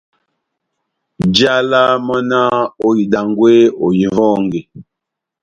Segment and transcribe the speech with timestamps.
[1.29, 2.55] Njálá mɔ́ náh:
[2.87, 3.53] «Ohidangwe,
[3.85, 4.61] ohiwɔnge!»